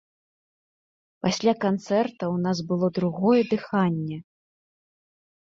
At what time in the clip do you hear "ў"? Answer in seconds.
2.33-2.47